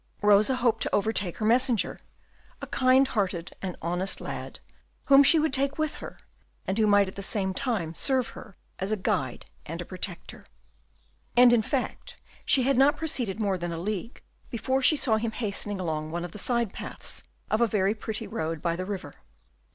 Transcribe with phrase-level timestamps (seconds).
[0.23, 1.99] Rosa hoped to overtake her messenger,
[2.59, 4.59] a kind hearted and honest lad,
[5.05, 6.17] whom she would take with her,
[6.65, 10.47] and who might at the same time serve her as a guide and a protector.
[11.37, 15.33] And in fact she had not proceeded more than a league before she saw him
[15.33, 17.21] hastening along one of the side paths
[17.51, 19.13] of a very pretty road by the river.